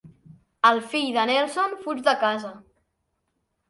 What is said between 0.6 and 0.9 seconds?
El